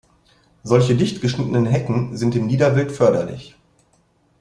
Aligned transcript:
Solche 0.63 0.95
dicht 0.95 1.21
geschnittenen 1.21 1.67
Hecken 1.67 2.17
sind 2.17 2.33
dem 2.33 2.47
Niederwild 2.47 2.91
förderlich. 2.91 3.55